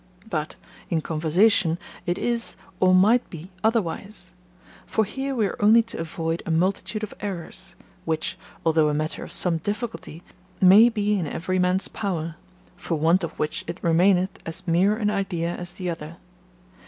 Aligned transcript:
But, 0.27 0.55
in 0.89 1.01
conversation, 1.01 1.77
it 2.07 2.17
is, 2.17 2.55
or 2.79 2.91
might 2.91 3.29
be 3.29 3.51
otherwise; 3.63 4.33
for 4.87 5.05
here 5.05 5.35
we 5.35 5.45
are 5.45 5.55
only 5.59 5.83
to 5.83 5.99
avoid 5.99 6.41
a 6.43 6.49
multitude 6.49 7.03
of 7.03 7.13
errors, 7.19 7.75
which, 8.03 8.35
although 8.65 8.89
a 8.89 8.95
matter 8.95 9.23
of 9.23 9.31
some 9.31 9.57
difficulty, 9.59 10.23
may 10.59 10.89
be 10.89 11.19
in 11.19 11.27
every 11.27 11.59
man's 11.59 11.87
power, 11.87 12.35
for 12.75 12.95
want 12.97 13.23
of 13.23 13.37
which 13.37 13.63
it 13.67 13.77
remaineth 13.83 14.41
as 14.43 14.67
mere 14.67 14.97
an 14.97 15.11
idea 15.11 15.55
as 15.55 15.73
the 15.73 15.87
other. 15.91 16.17